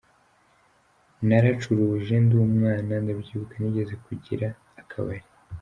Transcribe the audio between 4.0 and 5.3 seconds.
kugira akabari.